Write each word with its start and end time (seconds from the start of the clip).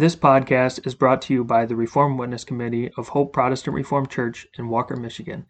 This 0.00 0.16
podcast 0.16 0.86
is 0.86 0.94
brought 0.94 1.20
to 1.20 1.34
you 1.34 1.44
by 1.44 1.66
the 1.66 1.76
Reformed 1.76 2.18
Witness 2.18 2.42
Committee 2.42 2.90
of 2.96 3.08
Hope 3.08 3.34
Protestant 3.34 3.74
Reformed 3.74 4.08
Church 4.08 4.46
in 4.56 4.70
Walker, 4.70 4.96
Michigan. 4.96 5.44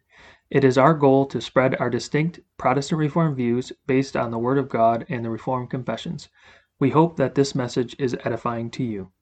It 0.49 0.65
is 0.65 0.77
our 0.77 0.93
goal 0.93 1.25
to 1.27 1.39
spread 1.39 1.77
our 1.79 1.89
distinct 1.89 2.41
Protestant 2.57 2.99
Reformed 2.99 3.37
views 3.37 3.71
based 3.87 4.17
on 4.17 4.29
the 4.29 4.37
Word 4.37 4.57
of 4.57 4.67
God 4.67 5.05
and 5.07 5.23
the 5.23 5.29
Reformed 5.29 5.69
Confessions. 5.69 6.27
We 6.79 6.89
hope 6.89 7.15
that 7.15 7.35
this 7.35 7.55
message 7.55 7.95
is 7.97 8.17
edifying 8.25 8.69
to 8.71 8.83
you. 8.83 9.13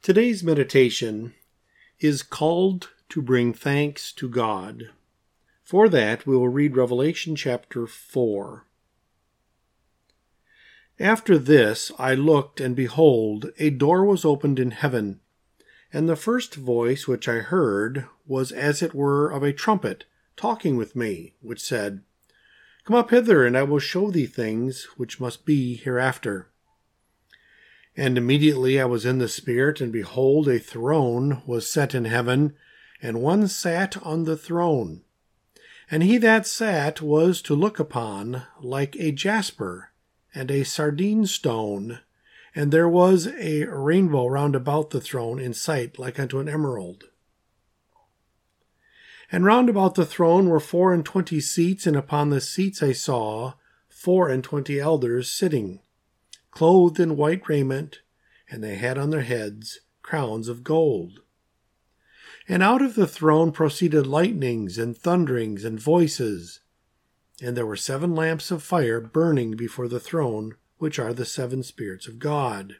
Today's 0.00 0.42
meditation 0.42 1.34
is 1.98 2.22
called 2.22 2.88
to 3.10 3.20
bring 3.20 3.52
thanks 3.52 4.10
to 4.12 4.30
God. 4.30 4.84
For 5.62 5.86
that, 5.90 6.26
we 6.26 6.34
will 6.34 6.48
read 6.48 6.78
Revelation 6.78 7.36
chapter 7.36 7.86
4. 7.86 8.64
After 11.00 11.38
this 11.38 11.90
I 11.98 12.14
looked, 12.14 12.60
and 12.60 12.76
behold, 12.76 13.52
a 13.58 13.70
door 13.70 14.04
was 14.04 14.26
opened 14.26 14.58
in 14.58 14.72
heaven. 14.72 15.20
And 15.94 16.06
the 16.06 16.14
first 16.14 16.54
voice 16.54 17.08
which 17.08 17.26
I 17.26 17.38
heard 17.38 18.04
was 18.26 18.52
as 18.52 18.82
it 18.82 18.94
were 18.94 19.30
of 19.30 19.42
a 19.42 19.54
trumpet 19.54 20.04
talking 20.36 20.76
with 20.76 20.94
me, 20.94 21.32
which 21.40 21.62
said, 21.62 22.02
Come 22.84 22.96
up 22.96 23.10
hither, 23.10 23.46
and 23.46 23.56
I 23.56 23.62
will 23.62 23.78
show 23.78 24.10
thee 24.10 24.26
things 24.26 24.88
which 24.98 25.18
must 25.18 25.46
be 25.46 25.74
hereafter. 25.74 26.48
And 27.96 28.18
immediately 28.18 28.78
I 28.78 28.84
was 28.84 29.06
in 29.06 29.18
the 29.18 29.28
Spirit, 29.28 29.80
and 29.80 29.90
behold, 29.90 30.48
a 30.48 30.58
throne 30.58 31.42
was 31.46 31.70
set 31.70 31.94
in 31.94 32.04
heaven, 32.04 32.54
and 33.00 33.22
one 33.22 33.48
sat 33.48 33.96
on 34.02 34.24
the 34.24 34.36
throne. 34.36 35.00
And 35.90 36.02
he 36.02 36.18
that 36.18 36.46
sat 36.46 37.00
was 37.00 37.40
to 37.42 37.54
look 37.54 37.78
upon 37.78 38.42
like 38.60 38.96
a 38.96 39.12
jasper 39.12 39.89
and 40.34 40.50
a 40.50 40.64
sardine 40.64 41.26
stone, 41.26 42.00
and 42.54 42.72
there 42.72 42.88
was 42.88 43.26
a 43.26 43.64
rainbow 43.64 44.26
round 44.26 44.54
about 44.54 44.90
the 44.90 45.00
throne 45.00 45.38
in 45.38 45.54
sight 45.54 45.98
like 45.98 46.18
unto 46.18 46.38
an 46.38 46.48
emerald. 46.48 47.04
And 49.32 49.44
round 49.44 49.68
about 49.68 49.94
the 49.94 50.06
throne 50.06 50.48
were 50.48 50.60
four 50.60 50.92
and 50.92 51.04
twenty 51.04 51.40
seats, 51.40 51.86
and 51.86 51.96
upon 51.96 52.30
the 52.30 52.40
seats 52.40 52.82
I 52.82 52.92
saw 52.92 53.54
four 53.88 54.28
and 54.28 54.42
twenty 54.42 54.80
elders 54.80 55.30
sitting, 55.30 55.80
clothed 56.50 56.98
in 56.98 57.16
white 57.16 57.48
raiment, 57.48 58.00
and 58.48 58.64
they 58.64 58.76
had 58.76 58.98
on 58.98 59.10
their 59.10 59.22
heads 59.22 59.80
crowns 60.02 60.48
of 60.48 60.64
gold. 60.64 61.20
And 62.48 62.64
out 62.64 62.82
of 62.82 62.96
the 62.96 63.06
throne 63.06 63.52
proceeded 63.52 64.08
lightnings 64.08 64.76
and 64.76 64.96
thunderings 64.96 65.64
and 65.64 65.78
voices 65.78 66.60
and 67.40 67.56
there 67.56 67.66
were 67.66 67.76
seven 67.76 68.14
lamps 68.14 68.50
of 68.50 68.62
fire 68.62 69.00
burning 69.00 69.52
before 69.52 69.88
the 69.88 70.00
throne, 70.00 70.56
which 70.78 70.98
are 70.98 71.14
the 71.14 71.24
seven 71.24 71.62
spirits 71.62 72.06
of 72.06 72.18
God. 72.18 72.76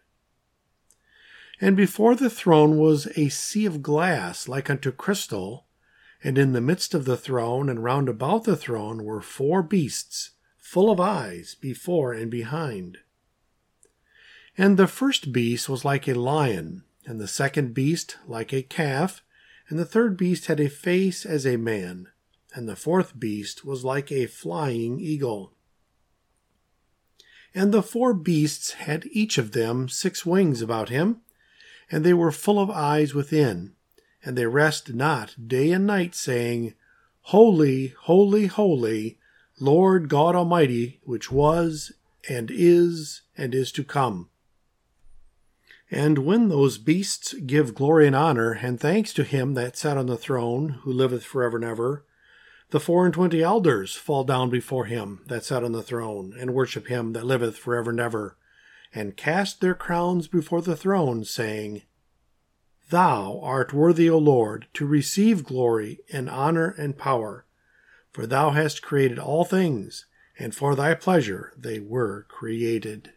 And 1.61 1.77
before 1.77 2.15
the 2.15 2.31
throne 2.31 2.79
was 2.79 3.07
a 3.17 3.29
sea 3.29 3.67
of 3.67 3.83
glass 3.83 4.49
like 4.49 4.71
unto 4.71 4.93
crystal, 4.93 5.67
and 6.23 6.37
in 6.37 6.53
the 6.53 6.61
midst 6.61 6.95
of 6.95 7.07
the 7.07 7.17
throne 7.17 7.69
and 7.69 7.83
round 7.83 8.09
about 8.09 8.45
the 8.45 8.57
throne 8.57 9.05
were 9.05 9.21
four 9.21 9.63
beasts, 9.63 10.31
full 10.59 10.91
of 10.91 11.01
eyes 11.01 11.55
before 11.55 12.13
and 12.13 12.31
behind. 12.31 12.99
And 14.57 14.77
the 14.77 14.87
first 14.87 15.33
beast 15.33 15.69
was 15.69 15.85
like 15.85 16.07
a 16.07 16.15
lion, 16.15 16.85
and 17.07 17.19
the 17.19 17.29
second 17.29 17.73
beast 17.73 18.19
like 18.27 18.53
a 18.53 18.63
calf, 18.63 19.23
and 19.69 19.79
the 19.79 19.87
third 19.87 20.17
beast 20.17 20.47
had 20.47 20.61
a 20.61 20.69
face 20.69 21.25
as 21.25 21.47
a 21.47 21.57
man 21.57 22.09
and 22.55 22.69
the 22.69 22.77
fourth 22.77 23.19
beast 23.19 23.65
was 23.65 23.85
like 23.85 24.11
a 24.11 24.27
flying 24.27 25.01
eagle. 25.01 25.53
And 27.55 27.73
the 27.73 27.83
four 27.83 28.15
beasts 28.15 28.73
had 28.73 29.09
each 29.11 29.39
of 29.39 29.53
them 29.53 29.89
six 29.89 30.25
wings 30.25 30.63
about 30.63 30.89
him, 30.89 31.21
and 31.91 32.05
they 32.05 32.15
were 32.15 32.31
full 32.31 32.61
of 32.61 32.71
eyes 32.71 33.15
within, 33.15 33.75
and 34.25 34.37
they 34.37 34.47
rest 34.47 34.93
not 34.95 35.35
day 35.49 35.73
and 35.73 35.87
night, 35.87 36.15
saying, 36.15 36.75
Holy, 37.23 37.89
holy, 38.03 38.47
holy, 38.47 39.19
Lord 39.59 40.09
God 40.09 40.35
Almighty, 40.35 41.01
which 41.05 41.31
was, 41.31 41.93
and 42.29 42.51
is, 42.51 43.23
and 43.37 43.55
is 43.55 43.73
to 43.73 43.85
come. 43.85 44.31
And 45.91 46.19
when 46.19 46.49
those 46.49 46.79
beasts 46.79 47.35
give 47.35 47.75
glory 47.75 48.07
and 48.07 48.15
honor 48.15 48.53
and 48.53 48.79
thanks 48.79 49.13
to 49.15 49.25
him 49.25 49.55
that 49.55 49.77
sat 49.77 49.97
on 49.97 50.07
the 50.07 50.17
throne, 50.17 50.81
who 50.83 50.93
liveth 50.93 51.25
for 51.25 51.43
ever 51.43 51.57
and 51.57 51.65
ever, 51.65 52.05
the 52.71 52.81
four 52.81 53.05
and 53.05 53.15
twenty 53.15 53.43
elders 53.43 53.95
fall 53.97 54.25
down 54.25 54.51
before 54.51 54.85
him 54.85 55.21
that 55.27 55.45
sat 55.45 55.65
on 55.65 55.73
the 55.73 55.83
throne, 55.83 56.35
and 56.39 56.55
worship 56.55 56.87
him 56.87 57.13
that 57.13 57.27
liveth 57.27 57.57
for 57.57 57.77
ever 57.77 57.91
and 57.91 58.01
ever, 58.01 58.37
and 58.95 59.17
cast 59.17 59.61
their 59.61 59.75
crowns 59.75 60.29
before 60.29 60.63
the 60.63 60.77
throne, 60.77 61.25
saying, 61.25 61.83
Thou 62.91 63.41
art 63.43 63.73
worthy, 63.73 64.11
O 64.11 64.19
Lord, 64.19 64.67
to 64.75 64.87
receive 64.87 65.45
glory 65.45 66.01
and 66.13 66.29
honor 66.29 66.75
and 66.77 66.99
power, 66.99 67.47
for 68.13 68.27
thou 68.27 68.51
hast 68.51 68.83
created 68.83 69.19
all 69.19 69.45
things, 69.45 70.07
and 70.39 70.55
for 70.55 70.75
thy 70.75 70.95
pleasure 70.95 71.53
they 71.57 71.79
were 71.79 72.27
created. 72.29 73.13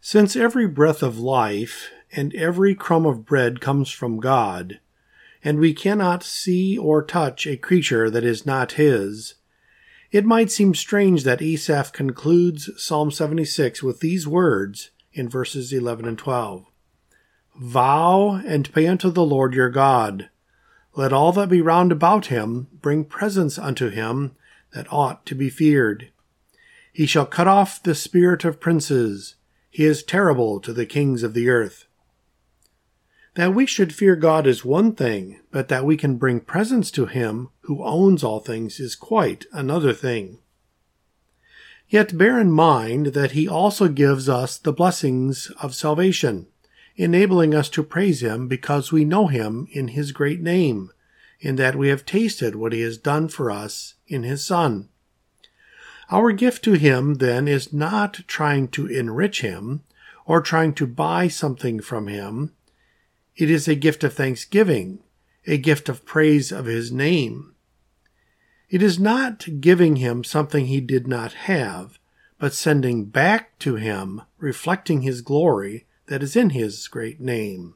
Since 0.00 0.36
every 0.36 0.66
breath 0.66 1.02
of 1.02 1.18
life 1.18 1.90
and 2.12 2.34
every 2.34 2.74
crumb 2.74 3.04
of 3.04 3.26
bread 3.26 3.60
comes 3.60 3.90
from 3.90 4.20
God, 4.20 4.80
and 5.42 5.58
we 5.58 5.72
cannot 5.72 6.22
see 6.22 6.76
or 6.76 7.02
touch 7.02 7.46
a 7.46 7.56
creature 7.56 8.10
that 8.10 8.24
is 8.24 8.44
not 8.44 8.72
his. 8.72 9.34
It 10.10 10.24
might 10.24 10.50
seem 10.50 10.74
strange 10.74 11.24
that 11.24 11.40
Asaph 11.40 11.92
concludes 11.92 12.70
Psalm 12.76 13.10
76 13.10 13.82
with 13.82 14.00
these 14.00 14.26
words 14.26 14.90
in 15.12 15.28
verses 15.28 15.72
11 15.72 16.06
and 16.06 16.18
12 16.18 16.66
Vow 17.56 18.40
and 18.46 18.72
pay 18.72 18.86
unto 18.86 19.10
the 19.10 19.24
Lord 19.24 19.54
your 19.54 19.70
God. 19.70 20.30
Let 20.94 21.12
all 21.12 21.32
that 21.32 21.48
be 21.48 21.60
round 21.60 21.92
about 21.92 22.26
him 22.26 22.68
bring 22.72 23.04
presents 23.04 23.58
unto 23.58 23.90
him 23.90 24.32
that 24.72 24.92
ought 24.92 25.26
to 25.26 25.34
be 25.34 25.50
feared. 25.50 26.10
He 26.92 27.06
shall 27.06 27.26
cut 27.26 27.46
off 27.46 27.82
the 27.82 27.94
spirit 27.94 28.44
of 28.44 28.60
princes. 28.60 29.36
He 29.70 29.84
is 29.84 30.02
terrible 30.02 30.58
to 30.60 30.72
the 30.72 30.86
kings 30.86 31.22
of 31.22 31.34
the 31.34 31.48
earth. 31.48 31.86
That 33.40 33.54
we 33.54 33.64
should 33.64 33.94
fear 33.94 34.16
God 34.16 34.46
is 34.46 34.66
one 34.66 34.94
thing, 34.94 35.40
but 35.50 35.68
that 35.68 35.86
we 35.86 35.96
can 35.96 36.18
bring 36.18 36.40
presents 36.40 36.90
to 36.90 37.06
Him 37.06 37.48
who 37.60 37.82
owns 37.82 38.22
all 38.22 38.40
things 38.40 38.78
is 38.78 38.94
quite 38.94 39.46
another 39.50 39.94
thing. 39.94 40.40
Yet 41.88 42.18
bear 42.18 42.38
in 42.38 42.52
mind 42.52 43.14
that 43.14 43.30
He 43.30 43.48
also 43.48 43.88
gives 43.88 44.28
us 44.28 44.58
the 44.58 44.74
blessings 44.74 45.50
of 45.62 45.74
salvation, 45.74 46.48
enabling 46.96 47.54
us 47.54 47.70
to 47.70 47.82
praise 47.82 48.22
Him 48.22 48.46
because 48.46 48.92
we 48.92 49.06
know 49.06 49.28
Him 49.28 49.68
in 49.72 49.88
His 49.88 50.12
great 50.12 50.42
name, 50.42 50.90
in 51.40 51.56
that 51.56 51.76
we 51.76 51.88
have 51.88 52.04
tasted 52.04 52.56
what 52.56 52.74
He 52.74 52.82
has 52.82 52.98
done 52.98 53.28
for 53.28 53.50
us 53.50 53.94
in 54.06 54.22
His 54.22 54.44
Son. 54.44 54.90
Our 56.10 56.32
gift 56.32 56.62
to 56.64 56.74
Him, 56.74 57.14
then, 57.14 57.48
is 57.48 57.72
not 57.72 58.20
trying 58.26 58.68
to 58.72 58.86
enrich 58.86 59.40
Him 59.40 59.84
or 60.26 60.42
trying 60.42 60.74
to 60.74 60.86
buy 60.86 61.28
something 61.28 61.80
from 61.80 62.06
Him 62.06 62.52
it 63.36 63.50
is 63.50 63.68
a 63.68 63.74
gift 63.74 64.04
of 64.04 64.14
thanksgiving, 64.14 65.00
a 65.46 65.56
gift 65.56 65.88
of 65.88 66.04
praise 66.04 66.52
of 66.52 66.66
his 66.66 66.92
name. 66.92 67.54
It 68.68 68.82
is 68.82 68.98
not 68.98 69.60
giving 69.60 69.96
him 69.96 70.22
something 70.22 70.66
he 70.66 70.80
did 70.80 71.08
not 71.08 71.32
have, 71.32 71.98
but 72.38 72.54
sending 72.54 73.06
back 73.06 73.58
to 73.60 73.74
him, 73.76 74.22
reflecting 74.38 75.02
his 75.02 75.22
glory 75.22 75.86
that 76.06 76.22
is 76.22 76.36
in 76.36 76.50
his 76.50 76.86
great 76.88 77.20
name. 77.20 77.74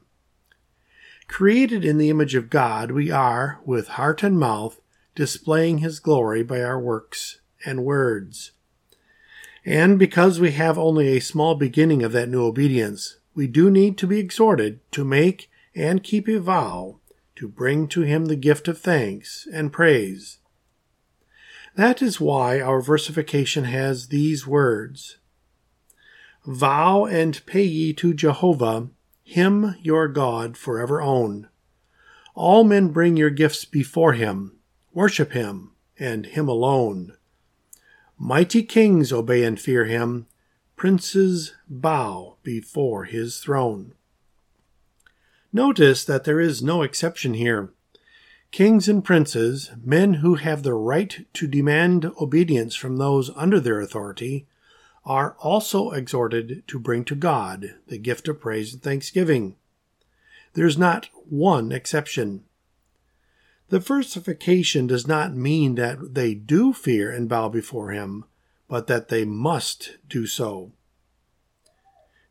Created 1.27 1.83
in 1.83 1.97
the 1.97 2.09
image 2.09 2.35
of 2.35 2.49
God, 2.49 2.91
we 2.91 3.09
are, 3.09 3.59
with 3.65 3.89
heart 3.89 4.23
and 4.23 4.39
mouth, 4.39 4.79
displaying 5.15 5.79
his 5.79 5.99
glory 5.99 6.43
by 6.43 6.61
our 6.61 6.79
works 6.79 7.39
and 7.65 7.83
words. 7.83 8.51
And 9.65 9.97
because 9.97 10.39
we 10.39 10.51
have 10.51 10.77
only 10.77 11.09
a 11.09 11.21
small 11.21 11.55
beginning 11.55 12.03
of 12.03 12.11
that 12.11 12.29
new 12.29 12.43
obedience, 12.43 13.17
we 13.35 13.47
do 13.47 13.69
need 13.69 13.97
to 13.97 14.07
be 14.07 14.17
exhorted 14.17 14.79
to 14.91 15.03
make 15.03 15.51
and 15.75 16.03
keep 16.03 16.27
a 16.27 16.39
vow 16.39 16.99
to 17.35 17.49
bring 17.49 17.87
to 17.89 18.01
him 18.01 18.25
the 18.25 18.35
gift 18.37 18.67
of 18.69 18.79
thanks 18.79 19.45
and 19.51 19.73
praise. 19.73 20.39
That 21.75 22.01
is 22.01 22.21
why 22.21 22.61
our 22.61 22.79
versification 22.79 23.65
has 23.65 24.07
these 24.07 24.47
words 24.47 25.17
Vow 26.45 27.05
and 27.05 27.45
pay 27.45 27.63
ye 27.63 27.91
to 27.93 28.13
Jehovah, 28.13 28.89
him 29.23 29.75
your 29.81 30.07
God 30.07 30.55
forever 30.55 31.01
own. 31.01 31.49
All 32.35 32.63
men 32.63 32.89
bring 32.89 33.17
your 33.17 33.31
gifts 33.31 33.65
before 33.65 34.13
him, 34.13 34.57
worship 34.93 35.33
him, 35.33 35.71
and 35.97 36.27
him 36.27 36.47
alone. 36.47 37.17
Mighty 38.17 38.63
kings 38.63 39.11
obey 39.11 39.43
and 39.43 39.59
fear 39.59 39.85
him, 39.85 40.27
princes 40.85 41.55
bow 41.67 42.35
before 42.43 43.05
his 43.05 43.39
throne. 43.39 43.95
Notice 45.51 46.05
that 46.05 46.25
there 46.25 46.39
is 46.39 46.61
no 46.61 46.83
exception 46.83 47.33
here. 47.33 47.73
Kings 48.51 48.87
and 48.87 49.03
princes, 49.03 49.71
men 49.83 50.15
who 50.15 50.35
have 50.35 50.61
the 50.61 50.75
right 50.75 51.25
to 51.33 51.47
demand 51.47 52.05
obedience 52.21 52.75
from 52.75 52.97
those 52.97 53.31
under 53.35 53.59
their 53.59 53.81
authority, 53.81 54.45
are 55.03 55.35
also 55.39 55.89
exhorted 55.89 56.61
to 56.67 56.77
bring 56.77 57.03
to 57.05 57.15
God 57.15 57.73
the 57.87 57.97
gift 57.97 58.27
of 58.27 58.39
praise 58.39 58.71
and 58.71 58.83
thanksgiving. 58.83 59.55
There's 60.53 60.77
not 60.77 61.09
one 61.27 61.71
exception. 61.71 62.43
The 63.69 63.79
versification 63.79 64.85
does 64.85 65.07
not 65.07 65.33
mean 65.33 65.73
that 65.75 66.13
they 66.13 66.35
do 66.35 66.73
fear 66.73 67.09
and 67.09 67.27
bow 67.27 67.49
before 67.49 67.89
Him, 67.89 68.25
but 68.67 68.85
that 68.85 69.07
they 69.07 69.25
must 69.25 69.97
do 70.07 70.27
so. 70.27 70.71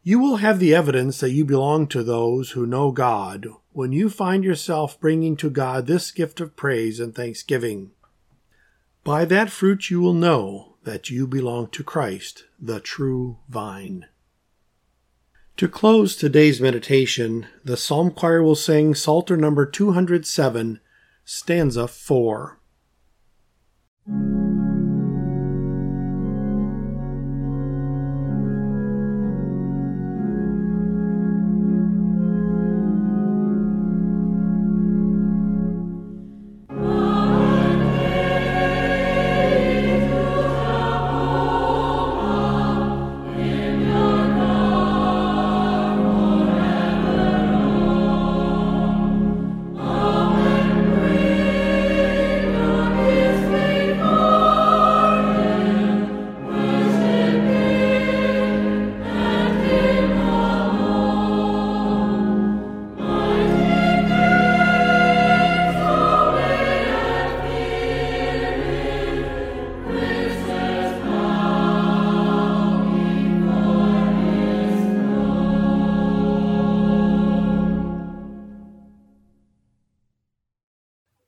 You 0.06 0.18
will 0.18 0.36
have 0.36 0.58
the 0.58 0.74
evidence 0.74 1.20
that 1.20 1.30
you 1.30 1.46
belong 1.46 1.86
to 1.86 2.02
those 2.02 2.50
who 2.50 2.66
know 2.66 2.92
God 2.92 3.46
when 3.72 3.90
you 3.90 4.10
find 4.10 4.44
yourself 4.44 5.00
bringing 5.00 5.34
to 5.38 5.48
God 5.48 5.86
this 5.86 6.10
gift 6.10 6.42
of 6.42 6.56
praise 6.56 7.00
and 7.00 7.14
thanksgiving. 7.14 7.90
By 9.02 9.24
that 9.24 9.48
fruit 9.48 9.88
you 9.88 10.02
will 10.02 10.12
know 10.12 10.76
that 10.84 11.08
you 11.08 11.26
belong 11.26 11.68
to 11.68 11.82
Christ, 11.82 12.44
the 12.60 12.80
true 12.80 13.38
vine. 13.48 14.04
To 15.56 15.68
close 15.68 16.16
today's 16.16 16.60
meditation, 16.60 17.46
the 17.64 17.78
Psalm 17.78 18.10
Choir 18.10 18.42
will 18.42 18.54
sing 18.54 18.94
Psalter 18.94 19.38
number 19.38 19.64
207, 19.64 20.80
stanza 21.24 21.88
4. 21.88 22.58